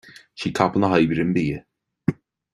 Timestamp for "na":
0.83-0.89